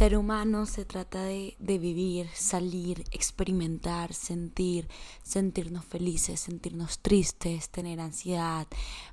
Ser 0.00 0.16
humano 0.16 0.64
se 0.64 0.86
trata 0.86 1.24
de, 1.24 1.54
vivir, 1.58 2.26
salir, 2.32 3.04
experimentar, 3.10 4.14
sentir, 4.14 4.88
sentirnos 5.22 5.84
felices, 5.84 6.40
sentirnos 6.40 7.00
tristes, 7.00 7.68
tener 7.68 8.00
ansiedad, 8.00 8.66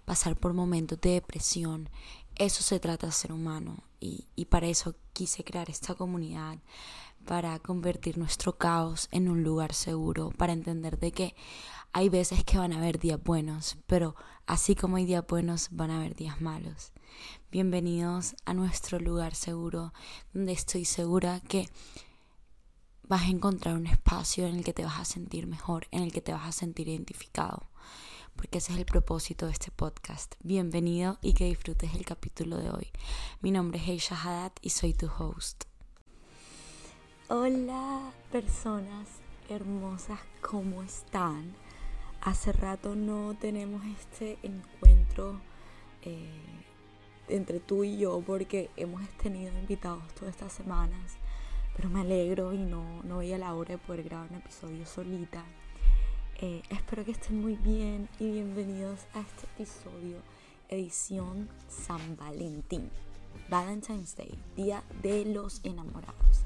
pasar 0.06 0.38
por 0.38 0.54
momentos 0.54 1.02
de 1.02 1.10
depresión. 1.10 1.90
Eso 2.38 2.64
se 2.64 2.80
trata 2.80 3.08
de 3.08 3.12
ser 3.12 3.34
humano 3.34 3.84
y, 4.00 4.28
y 4.38 4.46
para 4.46 4.68
eso 4.68 4.96
quise 5.12 5.44
crear 5.44 5.70
esta 5.70 5.94
comunidad, 5.94 6.58
para 7.28 7.60
convertir 7.60 8.18
nuestro 8.18 8.58
caos 8.58 9.10
en 9.12 9.28
un 9.28 9.44
lugar 9.44 9.74
seguro, 9.74 10.32
para 10.32 10.54
entender 10.54 10.98
de 10.98 11.12
que 11.12 11.36
hay 11.92 12.08
veces 12.08 12.46
que 12.46 12.58
van 12.58 12.72
a 12.72 12.78
haber 12.78 13.00
días 13.00 13.22
buenos, 13.22 13.78
pero 13.86 14.16
así 14.46 14.76
como 14.76 14.96
hay 14.96 15.06
días 15.06 15.26
buenos, 15.28 15.68
van 15.72 15.92
a 15.92 15.98
haber 15.98 16.16
días 16.16 16.40
malos. 16.40 16.94
Bienvenidos 17.52 18.38
a 18.46 18.54
nuestro 18.54 18.98
lugar 19.00 19.36
seguro, 19.36 19.94
donde 20.34 20.54
estoy 20.54 20.86
segura 20.86 21.42
que 21.42 21.68
vas 23.04 23.24
a 23.24 23.30
encontrar 23.30 23.76
un 23.76 23.88
espacio 23.88 24.48
en 24.48 24.56
el 24.56 24.64
que 24.64 24.74
te 24.74 24.86
vas 24.86 25.00
a 25.00 25.06
sentir 25.06 25.48
mejor, 25.48 25.88
en 25.92 26.04
el 26.04 26.14
que 26.14 26.22
te 26.22 26.32
vas 26.32 26.48
a 26.48 26.54
sentir 26.54 26.88
identificado, 26.88 27.70
porque 28.38 28.60
ese 28.60 28.72
es 28.72 28.80
el 28.80 28.86
propósito 28.86 29.48
de 29.48 29.52
este 29.52 29.70
podcast. 29.70 30.36
Bienvenido 30.44 31.20
y 31.22 31.34
que 31.34 31.46
disfrutes 31.46 31.94
el 31.94 32.06
capítulo 32.06 32.56
de 32.56 32.70
hoy. 32.70 32.88
Mi 33.42 33.52
nombre 33.52 33.80
es 33.80 33.88
Heisha 33.90 34.16
Haddad 34.16 34.54
y 34.62 34.70
soy 34.70 34.94
tu 34.94 35.08
host. 35.08 35.66
Hola 37.30 38.14
personas 38.32 39.10
hermosas, 39.50 40.18
¿cómo 40.40 40.82
están? 40.82 41.54
Hace 42.22 42.54
rato 42.54 42.96
no 42.96 43.36
tenemos 43.38 43.82
este 43.86 44.38
encuentro 44.44 45.42
eh, 46.04 46.30
entre 47.28 47.60
tú 47.60 47.84
y 47.84 47.98
yo 47.98 48.24
porque 48.26 48.70
hemos 48.78 49.06
tenido 49.22 49.52
invitados 49.60 50.08
todas 50.16 50.36
estas 50.36 50.54
semanas, 50.54 51.18
pero 51.76 51.90
me 51.90 52.00
alegro 52.00 52.54
y 52.54 52.60
no, 52.60 53.04
no 53.04 53.18
veía 53.18 53.38
la 53.38 53.54
hora 53.56 53.74
de 53.74 53.78
poder 53.78 54.04
grabar 54.04 54.30
un 54.32 54.38
episodio 54.38 54.86
solita. 54.86 55.44
Eh, 56.40 56.62
espero 56.70 57.04
que 57.04 57.12
estén 57.12 57.42
muy 57.42 57.58
bien 57.58 58.08
y 58.22 58.32
bienvenidos 58.32 59.02
a 59.14 59.20
este 59.20 59.48
episodio, 59.54 60.20
edición 60.70 61.50
San 61.68 62.16
Valentín, 62.16 62.90
Valentine's 63.50 64.16
Day, 64.16 64.34
Día 64.56 64.82
de 65.02 65.26
los 65.26 65.60
Enamorados. 65.66 66.37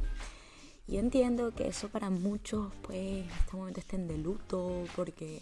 Y 0.92 0.97
entiendo 0.97 1.56
que 1.56 1.70
eso 1.70 1.88
para 1.88 2.09
muchos, 2.09 2.73
pues, 2.81 2.97
en 2.97 3.30
este 3.30 3.56
momento 3.56 3.80
estén 3.80 4.09
de 4.09 4.17
luto 4.17 4.84
porque 4.94 5.42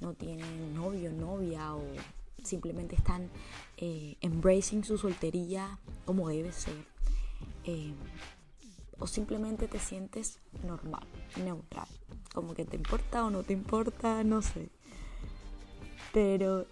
no 0.00 0.14
tienen 0.14 0.74
novio, 0.74 1.12
novia 1.12 1.76
o 1.76 1.84
simplemente 2.42 2.96
están 2.96 3.30
eh, 3.76 4.16
embracing 4.20 4.82
su 4.82 4.98
soltería 4.98 5.78
como 6.04 6.28
debe 6.28 6.50
ser. 6.50 6.74
Eh, 7.62 7.94
o 8.98 9.06
simplemente 9.06 9.68
te 9.68 9.78
sientes 9.78 10.40
normal, 10.66 11.06
neutral. 11.36 11.86
Como 12.34 12.54
que 12.54 12.64
te 12.64 12.74
importa 12.74 13.24
o 13.24 13.30
no 13.30 13.44
te 13.44 13.52
importa, 13.52 14.24
no 14.24 14.42
sé. 14.42 14.70
Pero 16.12 16.66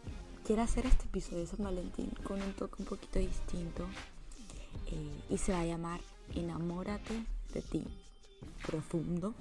quiero 0.45 0.63
hacer 0.63 0.87
este 0.87 1.05
episodio 1.05 1.39
de 1.39 1.47
San 1.47 1.63
Valentín 1.63 2.11
con 2.25 2.43
un 2.43 2.53
toque 2.55 2.83
un 2.83 2.87
poquito 2.87 3.21
distinto. 3.21 3.87
Eh, 4.89 5.21
y 5.31 5.39
se 5.39 5.53
va 5.53 5.61
a 5.61 5.67
llamar 5.67 6.01
Enamórate 6.35 7.25
de 7.55 7.63
ti. 7.63 7.85
Profundo, 8.69 9.33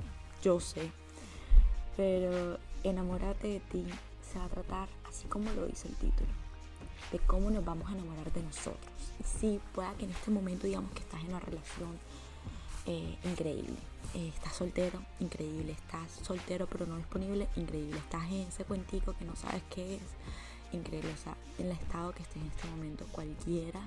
yo 0.42 0.62
sé. 0.62 0.90
Pero 1.98 2.58
enamórate 2.84 3.48
de 3.48 3.60
ti 3.60 3.86
se 4.32 4.40
va 4.40 4.46
a 4.46 4.50
tratar 4.50 4.88
así 5.10 5.28
como 5.28 5.52
lo 5.52 5.66
dice 5.66 5.90
el 5.90 5.96
título, 5.96 6.30
de 7.12 7.20
cómo 7.20 7.50
nos 7.50 7.66
vamos 7.66 7.90
a 7.90 7.94
enamorar 7.94 8.32
de 8.32 8.42
nosotros. 8.42 8.94
Y 9.20 9.24
sí, 9.24 9.60
pueda 9.76 9.94
que 9.96 10.06
en 10.06 10.12
este 10.12 10.32
momento 10.32 10.66
digamos 10.66 10.92
que 10.92 11.00
estás 11.00 11.20
en 11.22 11.28
una 11.28 11.42
relación 11.42 12.00
eh, 12.86 13.18
increíble. 13.26 13.76
Eh, 14.14 14.32
estás 14.34 14.56
soltero, 14.56 15.02
increíble. 15.20 15.74
Estás 15.74 16.10
soltero 16.26 16.66
pero 16.68 16.86
no 16.86 16.96
disponible, 16.96 17.50
increíble. 17.58 17.98
Estás 17.98 18.26
en 18.28 18.48
ese 18.48 18.64
cuentico 18.64 19.14
que 19.18 19.26
no 19.26 19.36
sabes 19.36 19.62
qué 19.70 19.96
es, 19.96 20.02
increíble. 20.72 21.12
O 21.12 21.18
sea, 21.18 21.36
en 21.58 21.66
el 21.66 21.74
estado 21.74 22.14
que 22.14 22.24
estés 22.24 22.42
en 22.42 22.48
este 22.48 22.68
momento, 22.70 23.06
cualquiera 23.12 23.82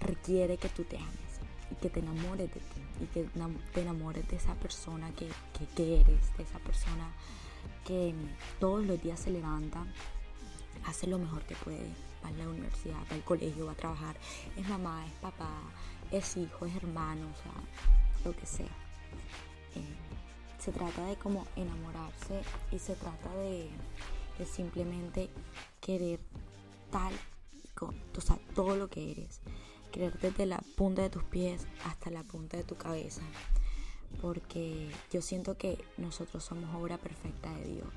requiere 0.00 0.56
que 0.56 0.68
tú 0.68 0.82
te 0.82 0.96
ames 0.96 1.27
y 1.70 1.74
que 1.76 1.90
te 1.90 2.00
enamores 2.00 2.52
de 2.52 2.60
ti 2.60 2.82
y 3.02 3.06
que 3.06 3.28
te 3.72 3.82
enamores 3.82 4.26
de 4.28 4.36
esa 4.36 4.54
persona 4.54 5.10
que, 5.12 5.28
que 5.76 6.00
eres, 6.00 6.36
de 6.36 6.42
esa 6.42 6.58
persona 6.60 7.10
que 7.84 8.14
todos 8.60 8.84
los 8.84 9.02
días 9.02 9.20
se 9.20 9.30
levanta, 9.30 9.86
hace 10.84 11.06
lo 11.06 11.18
mejor 11.18 11.42
que 11.44 11.54
puede, 11.56 11.88
va 12.22 12.28
a 12.28 12.32
la 12.32 12.48
universidad, 12.48 12.98
va 13.10 13.14
al 13.14 13.24
colegio, 13.24 13.66
va 13.66 13.72
a 13.72 13.76
trabajar, 13.76 14.16
es 14.56 14.68
mamá, 14.68 15.04
es 15.06 15.12
papá, 15.14 15.50
es 16.12 16.36
hijo, 16.36 16.66
es 16.66 16.76
hermano, 16.76 17.26
o 17.26 17.42
sea, 17.42 17.52
lo 18.24 18.36
que 18.36 18.46
sea. 18.46 18.66
Eh, 19.74 19.96
se 20.58 20.72
trata 20.72 21.06
de 21.06 21.16
como 21.16 21.46
enamorarse 21.56 22.42
y 22.72 22.78
se 22.78 22.94
trata 22.94 23.34
de, 23.36 23.70
simplemente 24.44 25.30
querer 25.80 26.20
tal, 26.90 27.12
o 27.80 28.20
sea, 28.20 28.38
todo 28.54 28.76
lo 28.76 28.88
que 28.88 29.12
eres. 29.12 29.40
Querer 29.98 30.16
desde 30.20 30.46
la 30.46 30.62
punta 30.76 31.02
de 31.02 31.10
tus 31.10 31.24
pies 31.24 31.66
hasta 31.84 32.08
la 32.10 32.22
punta 32.22 32.56
de 32.56 32.62
tu 32.62 32.76
cabeza 32.76 33.22
porque 34.20 34.90
yo 35.10 35.22
siento 35.22 35.56
que 35.56 35.78
nosotros 35.96 36.44
somos 36.44 36.72
obra 36.74 36.98
perfecta 36.98 37.52
de 37.54 37.64
Dios. 37.64 37.88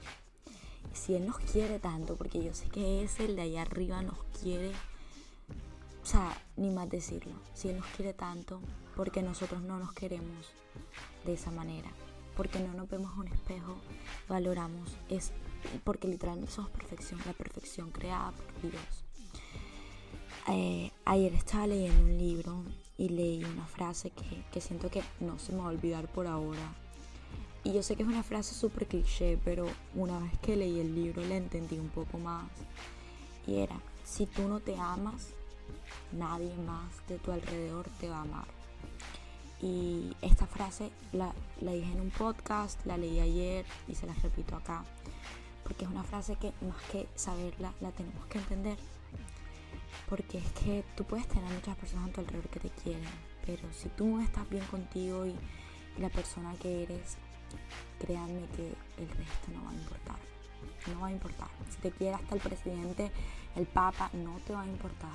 Si 0.94 1.16
Él 1.16 1.26
nos 1.26 1.38
quiere 1.40 1.80
tanto, 1.80 2.16
porque 2.16 2.44
yo 2.44 2.54
sé 2.54 2.68
que 2.70 3.04
es 3.04 3.20
el 3.20 3.36
de 3.36 3.44
allá 3.44 3.62
arriba 3.62 4.02
nos 4.02 4.18
quiere, 4.42 4.72
o 6.04 6.06
sea, 6.06 6.36
ni 6.58 6.70
más 6.70 6.90
decirlo, 6.90 7.34
si 7.54 7.70
Él 7.70 7.78
nos 7.78 7.86
quiere 7.88 8.14
tanto, 8.14 8.62
porque 8.96 9.22
nosotros 9.22 9.62
no 9.62 9.80
nos 9.80 9.94
queremos 9.94 10.52
de 11.26 11.34
esa 11.34 11.52
manera, 11.52 11.90
porque 12.36 12.60
no 12.60 12.74
nos 12.74 12.90
vemos 12.90 13.16
un 13.18 13.28
espejo, 13.28 13.78
valoramos, 14.28 14.98
es 15.10 15.32
porque 15.84 16.08
literalmente 16.08 16.52
somos 16.52 16.72
perfección, 16.72 17.22
la 17.26 17.34
perfección 17.34 17.92
creada 17.92 18.32
por 18.32 18.62
Dios. 18.62 19.06
Eh, 20.48 20.92
ayer 21.06 21.34
estaba 21.34 21.68
leyendo 21.68 22.02
un 22.02 22.18
libro 22.18 22.64
y 22.98 23.10
leí 23.10 23.44
una 23.44 23.66
frase 23.66 24.12
que, 24.52 24.62
siento 24.62 24.90
que 24.90 25.04
no 25.20 25.38
se 25.38 25.52
me 25.52 25.60
va 25.60 25.66
a 25.66 25.70
olvidar 25.70 26.08
por 26.08 26.28
ahora. 26.28 26.74
Y 27.64 27.74
yo 27.74 27.84
sé 27.84 27.96
que 27.96 28.02
es 28.02 28.10
una 28.10 28.24
frase 28.24 28.56
súper 28.56 28.88
cliché, 28.88 29.38
pero 29.46 29.68
una 29.94 30.20
vez 30.20 30.32
que 30.40 30.56
leí 30.56 30.80
el 30.80 30.96
libro 30.96 31.22
la 31.24 31.36
entendí 31.38 31.78
un 31.78 31.90
poco 31.90 32.18
más. 32.18 32.50
Y 33.46 33.58
era, 33.58 33.80
si 34.04 34.26
tú 34.26 34.48
no 34.48 34.60
te 34.60 34.76
amas, 34.78 35.30
nadie 36.12 36.56
más 36.58 37.08
de 37.08 37.20
tu 37.20 37.32
alrededor 37.32 37.88
te 38.00 38.10
va 38.10 38.18
a 38.18 38.22
amar. 38.22 38.48
Y 39.62 40.16
esta 40.24 40.48
frase 40.48 40.90
la, 41.12 41.36
la 41.60 41.74
dije 41.74 41.92
en 41.92 42.02
un 42.02 42.10
podcast, 42.10 42.84
la 42.88 42.98
leí 42.98 43.20
ayer 43.20 43.64
y 43.88 43.94
se 43.94 44.08
la 44.08 44.14
repito 44.16 44.56
acá. 44.56 44.84
Porque 45.64 45.86
es 45.86 45.92
una 45.92 46.04
frase 46.04 46.36
que 46.38 46.52
más 46.66 46.82
que 46.92 47.08
saberla, 47.14 47.74
la 47.80 47.92
tenemos 47.92 48.26
que 48.26 48.40
entender 48.40 48.78
porque 50.10 50.40
es 50.40 50.52
que 50.52 50.84
tú 50.96 51.04
puedes 51.04 51.28
tener 51.28 51.52
muchas 51.52 51.76
personas 51.78 52.10
a 52.10 52.14
tu 52.14 52.22
alrededor 52.22 52.50
que 52.50 52.60
te 52.60 52.70
quieren, 52.70 53.10
pero 53.46 53.72
si 53.74 53.90
tú 53.90 54.06
no 54.06 54.22
estás 54.22 54.50
bien 54.50 54.66
contigo 54.66 55.26
y, 55.26 55.36
la 55.98 56.10
persona 56.10 56.54
que 56.56 56.84
eres, 56.84 57.18
créanme 58.00 58.48
que 58.56 58.74
el 58.98 59.10
resto 59.10 59.52
no 59.54 59.64
va 59.66 59.72
a 59.72 59.74
importar. 59.74 60.16
No 60.88 61.02
va 61.02 61.08
a 61.08 61.12
importar. 61.12 61.50
Si 61.70 61.78
te 61.78 61.92
quiere 61.92 62.16
hasta 62.16 62.36
el 62.36 62.42
presidente, 62.42 63.12
el 63.56 63.66
papa, 63.66 64.10
no 64.14 64.40
te 64.46 64.54
va 64.54 64.62
a 64.62 64.68
importar. 64.68 65.12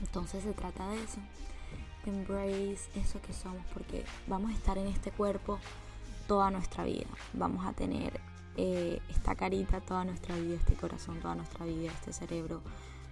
Entonces 0.00 0.44
se 0.44 0.52
trata 0.52 0.88
de 0.88 1.02
eso. 1.02 1.18
embrace 2.06 2.90
eso 2.94 3.20
que 3.22 3.32
somos, 3.32 3.64
porque 3.72 4.04
vamos 4.26 4.50
a 4.50 4.54
estar 4.54 4.78
en 4.78 4.86
este 4.86 5.10
cuerpo 5.10 5.58
toda 6.26 6.50
nuestra 6.50 6.84
vida. 6.84 7.08
Vamos 7.32 7.66
a 7.66 7.72
tener 7.72 8.20
eh, 8.56 9.00
esta 9.08 9.34
carita 9.34 9.80
toda 9.80 10.04
nuestra 10.04 10.36
vida, 10.36 10.56
este 10.56 10.74
corazón 10.74 11.20
toda 11.20 11.34
nuestra 11.34 11.64
vida, 11.66 11.92
este 11.92 12.12
cerebro 12.12 12.62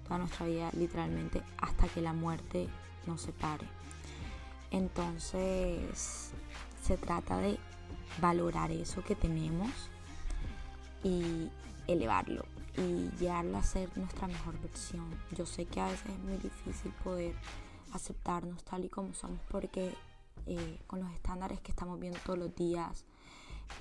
toda 0.08 0.18
nuestra 0.18 0.46
vida 0.46 0.70
literalmente 0.72 1.42
hasta 1.58 1.86
que 1.88 2.00
la 2.00 2.14
muerte 2.14 2.68
nos 3.06 3.20
separe. 3.20 3.68
Entonces 4.70 6.32
se 6.82 6.96
trata 6.96 7.38
de 7.38 7.58
valorar 8.20 8.70
eso 8.70 9.04
que 9.04 9.14
tenemos 9.14 9.70
y 11.04 11.50
elevarlo 11.86 12.44
y 12.76 13.10
llegarlo 13.18 13.58
a 13.58 13.62
ser 13.62 13.96
nuestra 13.96 14.26
mejor 14.26 14.58
versión. 14.60 15.08
Yo 15.36 15.46
sé 15.46 15.66
que 15.66 15.80
a 15.80 15.86
veces 15.86 16.08
es 16.08 16.18
muy 16.20 16.36
difícil 16.38 16.92
poder 17.04 17.34
aceptarnos 17.92 18.64
tal 18.64 18.84
y 18.84 18.88
como 18.88 19.14
somos 19.14 19.40
porque 19.48 19.94
eh, 20.46 20.78
con 20.86 21.00
los 21.00 21.10
estándares 21.12 21.60
que 21.60 21.72
estamos 21.72 21.98
viendo 22.00 22.18
todos 22.24 22.38
los 22.38 22.54
días, 22.54 23.04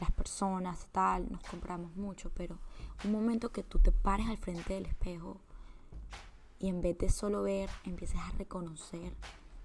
las 0.02 0.12
personas, 0.12 0.88
tal, 0.92 1.32
nos 1.32 1.42
compramos 1.44 1.96
mucho, 1.96 2.30
pero 2.34 2.58
un 3.06 3.12
momento 3.12 3.52
que 3.52 3.64
tú 3.64 3.80
te 3.80 3.92
pares 3.92 4.28
al 4.28 4.38
frente 4.38 4.74
del 4.74 4.86
espejo 4.86 5.40
y 6.60 6.70
en 6.70 6.82
vez 6.82 6.98
de 6.98 7.10
solo 7.10 7.44
ver, 7.44 7.70
empieces 7.84 8.20
a 8.20 8.32
reconocer, 8.32 9.14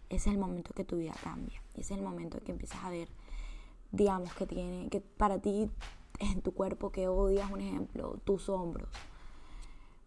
ese 0.09 0.29
es 0.29 0.35
el 0.35 0.39
momento 0.39 0.75
que 0.75 0.85
tu 0.85 0.97
vida 0.97 1.15
cambia. 1.23 1.63
Ese 1.75 1.95
es 1.95 1.99
el 1.99 2.05
momento 2.05 2.39
que 2.41 2.53
empiezas 2.53 2.85
a 2.85 2.91
ver, 2.91 3.09
digamos, 3.91 4.35
que 4.35 4.47
tiene, 4.47 4.89
que 4.91 5.01
para 5.01 5.39
ti 5.41 5.71
en 6.19 6.43
tu 6.43 6.53
cuerpo 6.53 6.93
que 6.93 7.09
odias, 7.09 7.51
un 7.51 7.61
ejemplo, 7.61 8.19
tus 8.25 8.49
hombros. 8.49 8.91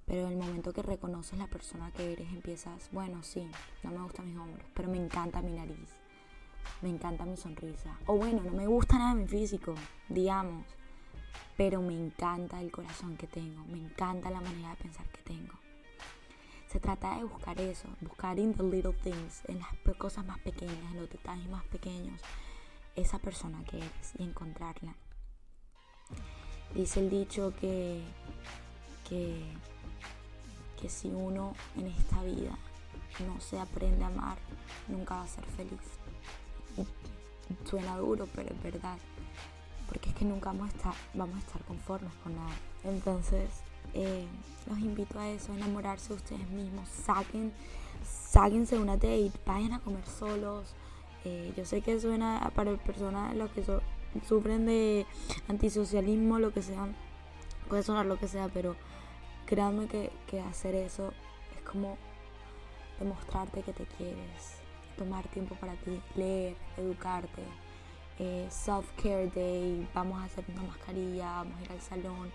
Pero 0.05 0.27
el 0.27 0.37
momento 0.37 0.71
que 0.71 0.83
reconoces 0.83 1.39
la 1.39 1.47
persona 1.47 1.91
que 1.91 2.13
eres, 2.13 2.31
empiezas, 2.31 2.89
bueno, 2.91 3.23
sí, 3.23 3.49
no 3.81 3.91
me 3.91 4.01
gustan 4.03 4.27
mis 4.27 4.37
hombros, 4.37 4.67
pero 4.75 4.87
me 4.89 4.97
encanta 4.97 5.41
mi 5.41 5.53
nariz. 5.53 5.89
me 6.81 6.89
encanta 6.89 7.25
mi 7.25 7.37
sonrisa. 7.37 7.97
O 8.05 8.15
bueno, 8.17 8.43
no 8.43 8.51
me 8.51 8.67
gusta 8.67 8.97
nada 8.97 9.15
mi 9.15 9.27
físico, 9.27 9.73
digamos. 10.09 10.65
Pero 11.57 11.81
me 11.81 11.93
encanta 11.93 12.61
el 12.61 12.71
corazón 12.71 13.17
que 13.17 13.27
tengo, 13.27 13.63
me 13.65 13.79
encanta 13.79 14.29
la 14.29 14.41
manera 14.41 14.69
de 14.69 14.75
pensar 14.75 15.07
que 15.07 15.21
tengo. 15.23 15.64
Se 16.75 16.81
trata 16.81 17.15
de 17.15 17.23
buscar 17.23 17.57
eso, 17.61 17.87
buscar 18.01 18.37
in 18.37 18.53
the 18.53 18.61
little 18.61 18.91
things, 18.91 19.43
en 19.47 19.59
las 19.59 19.69
cosas 19.97 20.25
más 20.25 20.39
pequeñas, 20.39 20.91
en 20.91 20.99
los 20.99 21.09
detalles 21.09 21.47
más 21.47 21.63
pequeños, 21.67 22.19
esa 22.97 23.17
persona 23.17 23.63
que 23.63 23.77
eres 23.77 24.11
y 24.17 24.23
encontrarla. 24.23 24.93
Dice 26.73 26.99
el 26.99 27.09
dicho 27.09 27.53
que, 27.61 28.03
que, 29.07 29.41
que 30.77 30.89
si 30.89 31.07
uno 31.07 31.53
en 31.77 31.87
esta 31.87 32.21
vida 32.23 32.57
no 33.25 33.39
se 33.39 33.57
aprende 33.57 34.03
a 34.03 34.07
amar, 34.07 34.37
nunca 34.89 35.15
va 35.15 35.23
a 35.23 35.27
ser 35.27 35.45
feliz. 35.45 35.79
suena 37.63 37.95
duro, 37.95 38.27
pero 38.35 38.53
es 38.53 38.61
verdad. 38.61 38.97
Porque 39.87 40.09
es 40.09 40.15
que 40.15 40.25
nunca 40.25 40.51
vamos 40.51 40.71
vamos 41.13 41.37
a 41.37 41.39
estar 41.39 41.63
conformes 41.63 42.11
con 42.21 42.35
nada. 42.35 42.51
Entonces, 42.83 43.49
eh, 43.95 44.27
los 44.67 44.77
invito 44.79 45.19
a 45.19 45.29
eso, 45.29 45.53
enamorarse 45.53 46.09
de 46.09 46.15
ustedes 46.15 46.49
mismos. 46.49 46.87
Saquen, 46.89 47.51
sáquense 48.03 48.77
una 48.77 48.93
date, 48.93 49.31
vayan 49.45 49.73
a 49.73 49.79
comer 49.79 50.05
solos. 50.05 50.75
Eh, 51.23 51.53
yo 51.57 51.65
sé 51.65 51.81
que 51.81 51.99
suena 51.99 52.51
para 52.55 52.75
personas 52.77 53.35
los 53.35 53.49
que 53.51 53.63
sufren 54.27 54.65
de 54.65 55.05
antisocialismo, 55.47 56.37
lo 56.39 56.53
que 56.53 56.61
sea, 56.61 56.87
puede 57.67 57.81
sonar 57.83 58.05
lo 58.05 58.19
que 58.19 58.27
sea, 58.27 58.47
pero 58.53 58.75
créanme 59.45 59.87
que, 59.87 60.11
que 60.27 60.39
hacer 60.39 60.75
eso 60.75 61.13
es 61.55 61.63
como 61.63 61.97
demostrarte 62.99 63.61
que 63.61 63.73
te 63.73 63.85
quieres, 63.85 64.57
tomar 64.97 65.27
tiempo 65.29 65.55
para 65.55 65.73
ti, 65.75 65.99
leer, 66.15 66.55
educarte. 66.77 67.43
Eh, 68.17 68.47
self-care 68.49 69.29
day, 69.35 69.85
vamos 69.93 70.21
a 70.21 70.23
hacer 70.23 70.45
una 70.53 70.63
mascarilla, 70.63 71.25
vamos 71.25 71.59
a 71.59 71.63
ir 71.63 71.71
al 71.71 71.81
salón. 71.81 72.31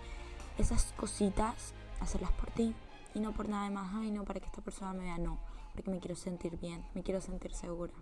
Esas 0.60 0.92
cositas, 0.92 1.72
hacerlas 2.00 2.32
por 2.32 2.50
ti 2.50 2.74
y 3.14 3.20
no 3.20 3.32
por 3.32 3.48
nada 3.48 3.70
más. 3.70 3.94
Ay, 3.94 4.10
no, 4.10 4.24
para 4.24 4.40
que 4.40 4.46
esta 4.46 4.60
persona 4.60 4.92
me 4.92 5.04
vea, 5.04 5.16
no, 5.16 5.38
porque 5.72 5.90
me 5.90 6.00
quiero 6.00 6.14
sentir 6.14 6.58
bien, 6.58 6.84
me 6.94 7.02
quiero 7.02 7.22
sentir 7.22 7.54
segura. 7.54 7.94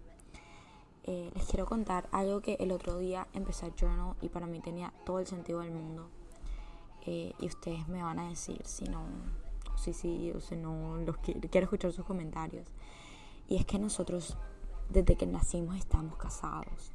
Eh, 1.04 1.30
les 1.36 1.44
quiero 1.44 1.66
contar 1.66 2.08
algo 2.10 2.40
que 2.40 2.56
el 2.58 2.72
otro 2.72 2.98
día 2.98 3.28
empecé 3.32 3.66
a 3.66 3.70
journal 3.76 4.16
y 4.20 4.28
para 4.28 4.48
mí 4.48 4.58
tenía 4.58 4.92
todo 5.06 5.20
el 5.20 5.28
sentido 5.28 5.60
del 5.60 5.70
mundo. 5.70 6.10
Eh, 7.06 7.32
y 7.38 7.46
ustedes 7.46 7.86
me 7.86 8.02
van 8.02 8.18
a 8.18 8.28
decir 8.28 8.60
si 8.64 8.86
no, 8.86 9.04
sí, 9.76 9.92
sí, 9.92 10.32
o 10.34 10.40
sea, 10.40 10.58
no, 10.58 10.96
los 10.96 11.16
quiero, 11.18 11.40
quiero 11.48 11.66
escuchar 11.66 11.92
sus 11.92 12.04
comentarios. 12.04 12.66
Y 13.48 13.54
es 13.54 13.66
que 13.66 13.78
nosotros, 13.78 14.36
desde 14.88 15.14
que 15.14 15.28
nacimos, 15.28 15.76
estamos 15.76 16.16
casados. 16.16 16.90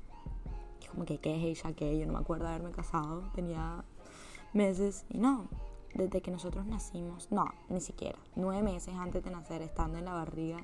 Como 0.92 1.06
que, 1.06 1.20
¿qué 1.20 1.38
es 1.38 1.64
ella? 1.64 1.74
que 1.74 1.98
Yo 1.98 2.06
no 2.06 2.12
me 2.12 2.20
acuerdo 2.20 2.44
de 2.44 2.50
haberme 2.50 2.72
casado, 2.72 3.24
tenía 3.34 3.86
meses. 4.54 5.06
Y 5.10 5.18
no, 5.18 5.48
desde 5.94 6.22
que 6.22 6.32
nosotros 6.32 6.66
nacimos, 6.66 7.32
no, 7.32 7.46
ni 7.70 7.82
siquiera, 7.82 8.18
nueve 8.36 8.64
meses 8.64 8.94
antes 8.96 9.24
de 9.24 9.32
nacer, 9.32 9.62
estando 9.62 9.98
en 9.98 10.06
la 10.06 10.14
barriga 10.14 10.58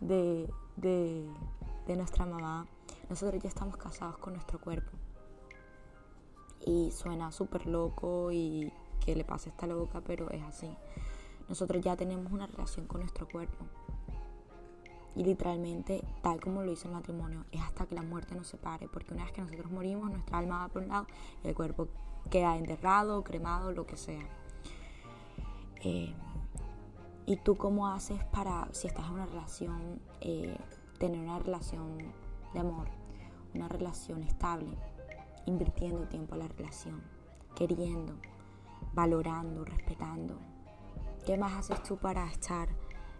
de, 0.00 0.48
de, 0.76 1.96
nuestra 1.96 2.24
mamá, 2.24 2.66
nosotros 3.10 3.42
ya 3.42 3.48
estamos 3.48 3.76
casados 3.76 4.18
con 4.18 4.34
nuestro 4.34 4.60
cuerpo. 4.60 4.92
Y 6.64 6.92
suena 6.92 7.32
súper 7.32 7.66
loco 7.66 8.30
y 8.30 8.72
que 9.04 9.16
le 9.16 9.24
pase 9.24 9.50
esta 9.50 9.66
loca, 9.66 10.00
pero 10.00 10.30
es 10.30 10.42
así. 10.42 10.74
Nosotros 11.48 11.82
ya 11.82 11.96
tenemos 11.96 12.32
una 12.32 12.46
relación 12.46 12.86
con 12.86 13.00
nuestro 13.00 13.28
cuerpo. 13.28 13.66
Y 15.14 15.24
literalmente, 15.24 16.02
tal 16.22 16.40
como 16.40 16.62
lo 16.62 16.72
hizo 16.72 16.88
el 16.88 16.94
matrimonio, 16.94 17.44
es 17.50 17.60
hasta 17.60 17.84
que 17.84 17.94
la 17.94 18.02
muerte 18.02 18.34
nos 18.34 18.46
separe. 18.46 18.88
Porque 18.88 19.12
una 19.12 19.24
vez 19.24 19.32
que 19.32 19.42
nosotros 19.42 19.70
morimos, 19.70 20.10
nuestra 20.10 20.38
alma 20.38 20.60
va 20.60 20.68
por 20.68 20.82
un 20.82 20.88
lado 20.88 21.06
y 21.44 21.48
el 21.48 21.54
cuerpo 21.54 21.88
queda 22.30 22.56
enterrado, 22.56 23.22
cremado, 23.24 23.72
lo 23.72 23.86
que 23.86 23.96
sea. 23.96 24.26
Eh, 25.82 26.14
¿Y 27.26 27.36
tú 27.36 27.56
cómo 27.56 27.88
haces 27.88 28.22
para, 28.24 28.68
si 28.72 28.88
estás 28.88 29.06
en 29.06 29.12
una 29.12 29.26
relación, 29.26 30.00
eh, 30.20 30.56
tener 30.98 31.20
una 31.20 31.38
relación 31.38 31.98
de 32.52 32.60
amor, 32.60 32.88
una 33.54 33.68
relación 33.68 34.22
estable, 34.22 34.76
invirtiendo 35.46 36.08
tiempo 36.08 36.34
en 36.34 36.40
la 36.40 36.48
relación, 36.48 37.02
queriendo, 37.54 38.14
valorando, 38.92 39.64
respetando? 39.64 40.36
¿Qué 41.24 41.36
más 41.36 41.52
haces 41.52 41.82
tú 41.84 41.96
para 41.96 42.26
estar 42.28 42.68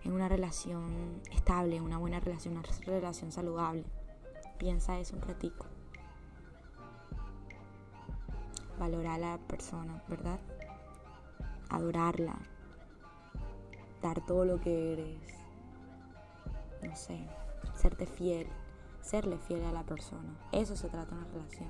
en 0.02 0.12
una 0.12 0.28
relación 0.28 1.22
estable, 1.30 1.80
una 1.80 1.98
buena 1.98 2.18
relación, 2.18 2.56
una 2.56 2.66
relación 2.86 3.30
saludable? 3.30 3.84
Piensa 4.58 4.98
eso 4.98 5.14
un 5.16 5.22
ratico. 5.22 5.66
Valorar 8.78 9.14
a 9.14 9.18
la 9.18 9.38
persona, 9.38 10.02
¿verdad? 10.08 10.40
Adorarla. 11.68 12.38
Dar 14.00 14.24
todo 14.24 14.44
lo 14.44 14.60
que 14.60 14.92
eres. 14.92 15.20
No 16.82 16.96
sé, 16.96 17.26
serte 17.74 18.06
fiel. 18.06 18.48
Serle 19.00 19.38
fiel 19.38 19.64
a 19.64 19.72
la 19.72 19.84
persona. 19.84 20.36
Eso 20.52 20.76
se 20.76 20.88
trata 20.88 21.14
una 21.14 21.26
relación. 21.26 21.68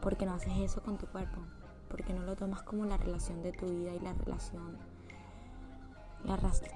Porque 0.00 0.26
no 0.26 0.34
haces 0.34 0.56
eso 0.58 0.82
con 0.82 0.98
tu 0.98 1.06
cuerpo. 1.06 1.40
Porque 1.88 2.12
no 2.12 2.22
lo 2.22 2.36
tomas 2.36 2.62
como 2.62 2.84
la 2.84 2.96
relación 2.96 3.42
de 3.42 3.52
tu 3.52 3.66
vida 3.66 3.94
y 3.94 4.00
la 4.00 4.12
relación 4.12 4.78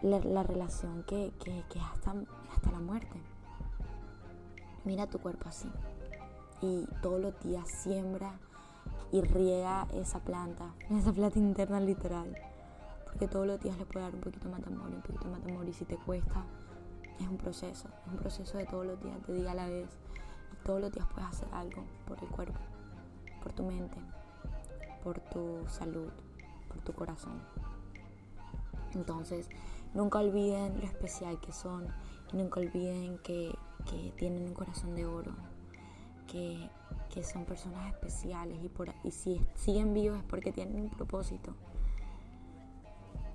la, 0.03 0.43
relación 0.43 1.03
que, 1.05 1.33
que, 1.39 1.81
hasta, 1.81 2.15
hasta 2.53 2.71
la 2.71 2.81
muerte. 2.81 3.21
Mira 4.85 5.07
tu 5.09 5.19
cuerpo 5.19 5.49
así. 5.49 5.71
Y 6.63 6.87
todos 7.03 7.21
los 7.21 7.41
días 7.41 7.69
siembra 7.69 8.39
y 9.13 9.21
riega 9.21 9.87
esa 9.95 10.21
planta, 10.21 10.75
esa 10.91 11.13
planta 11.13 11.39
interna 11.39 11.81
literal. 11.81 12.37
Porque 13.05 13.27
todos 13.27 13.47
los 13.47 13.61
días 13.61 13.77
le 13.77 13.85
puede 13.87 14.05
dar 14.05 14.15
un 14.15 14.21
poquito 14.21 14.49
de 14.49 14.55
amor, 14.55 14.89
un 14.89 15.03
poquito 15.03 15.29
de 15.29 15.53
amor. 15.53 15.69
Y 15.69 15.73
si 15.73 15.85
te 15.85 15.97
cuesta, 15.97 16.45
es 17.19 17.27
un 17.27 17.37
proceso. 17.37 17.89
Es 18.07 18.13
un 18.13 18.19
proceso 18.19 18.59
de 18.59 18.67
todos 18.67 18.87
los 18.87 19.03
días, 19.03 19.27
de 19.27 19.35
día 19.35 19.51
a 19.51 19.55
la 19.55 19.69
vez. 19.69 19.89
Todos 20.65 20.81
los 20.81 20.93
días 20.93 21.07
puedes 21.13 21.29
hacer 21.29 21.49
algo 21.53 21.85
por 22.07 22.23
el 22.23 22.29
cuerpo, 22.29 22.61
por 23.43 23.53
tu 23.53 23.65
mente, 23.65 23.99
por 25.03 25.21
tu 25.21 25.67
salud, 25.69 26.11
por 26.69 26.79
tu 26.83 26.93
corazón. 26.93 27.41
Entonces, 28.95 29.49
nunca 29.95 30.19
olviden 30.19 30.79
lo 30.79 30.85
especial 30.85 31.41
que 31.41 31.53
son 31.53 31.87
y 32.33 32.37
nunca 32.37 32.61
olviden 32.61 33.19
que, 33.19 33.55
tienen 34.17 34.45
un 34.45 34.55
corazón 34.55 34.95
de 34.95 35.05
oro, 35.05 35.33
que, 37.13 37.25
son 37.25 37.45
personas 37.45 37.93
especiales 37.93 38.59
y, 38.63 38.69
por, 38.69 38.93
y 39.05 39.11
si 39.11 39.41
siguen 39.55 39.95
vivos 39.95 40.19
es 40.19 40.25
porque 40.25 40.53
tienen 40.53 40.81
un 40.81 40.91
propósito. 40.91 41.55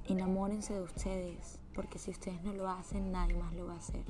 Enamórense 0.07 0.73
de 0.73 0.81
ustedes, 0.81 1.59
porque 1.73 1.97
si 1.97 2.11
ustedes 2.11 2.41
no 2.43 2.53
lo 2.53 2.69
hacen, 2.69 3.11
nadie 3.11 3.35
más 3.35 3.53
lo 3.53 3.67
va 3.67 3.73
a 3.73 3.77
hacer. 3.77 4.03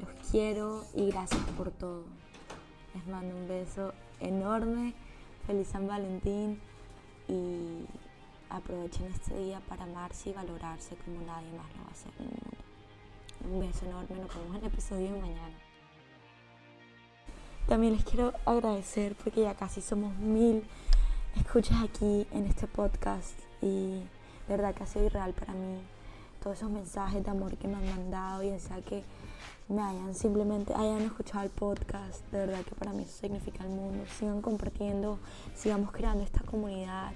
Los 0.00 0.30
quiero 0.30 0.84
y 0.94 1.10
gracias 1.10 1.40
por 1.56 1.70
todo. 1.70 2.04
Les 2.94 3.06
mando 3.06 3.36
un 3.36 3.48
beso 3.48 3.92
enorme. 4.20 4.94
Feliz 5.46 5.68
San 5.68 5.86
Valentín 5.86 6.58
y 7.28 7.84
aprovechen 8.48 9.06
este 9.12 9.36
día 9.38 9.60
para 9.68 9.84
amarse 9.84 10.30
y 10.30 10.32
valorarse 10.32 10.96
como 10.96 11.20
nadie 11.20 11.50
más 11.52 11.70
lo 11.76 11.82
va 11.82 11.88
a 11.88 11.92
hacer. 11.92 12.12
Un 13.50 13.60
beso 13.60 13.84
enorme, 13.84 14.16
nos 14.16 14.34
vemos 14.34 14.56
en 14.56 14.56
el 14.56 14.64
episodio 14.64 15.12
de 15.12 15.20
mañana. 15.20 15.63
También 17.68 17.94
les 17.94 18.04
quiero 18.04 18.32
agradecer 18.44 19.14
porque 19.16 19.42
ya 19.42 19.54
casi 19.54 19.80
somos 19.80 20.16
mil 20.16 20.62
escuchas 21.36 21.82
aquí 21.82 22.26
en 22.32 22.46
este 22.46 22.66
podcast 22.66 23.38
y 23.60 24.00
de 24.46 24.56
verdad 24.56 24.74
que 24.74 24.84
ha 24.84 24.86
sido 24.86 25.06
irreal 25.06 25.32
para 25.32 25.52
mí 25.52 25.78
todos 26.42 26.58
esos 26.58 26.70
mensajes 26.70 27.24
de 27.24 27.30
amor 27.30 27.56
que 27.56 27.66
me 27.66 27.76
han 27.76 27.88
mandado 27.88 28.42
y 28.42 28.58
sea 28.60 28.80
que 28.82 29.02
me 29.68 29.82
hayan 29.82 30.14
simplemente 30.14 30.74
hayan 30.74 31.02
escuchado 31.02 31.42
el 31.42 31.50
podcast 31.50 32.22
de 32.30 32.38
verdad 32.38 32.60
que 32.64 32.74
para 32.74 32.92
mí 32.92 33.02
eso 33.02 33.18
significa 33.20 33.64
el 33.64 33.70
mundo 33.70 34.04
sigan 34.18 34.42
compartiendo 34.42 35.18
sigamos 35.54 35.90
creando 35.90 36.22
esta 36.22 36.40
comunidad 36.40 37.12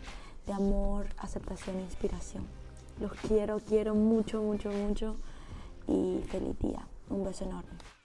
de 0.49 0.55
amor, 0.55 1.07
aceptación 1.19 1.77
e 1.77 1.83
inspiración. 1.83 2.45
Los 3.01 3.13
quiero, 3.13 3.61
quiero 3.61 3.95
mucho, 3.95 4.43
mucho, 4.43 4.71
mucho 4.71 5.15
y 5.87 6.23
feliz 6.27 6.59
día. 6.59 6.89
Un 7.11 7.23
beso 7.23 7.45
enorme. 7.45 7.98